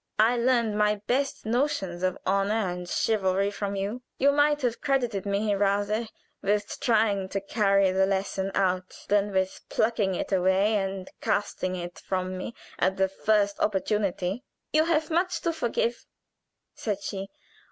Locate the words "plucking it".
9.69-10.31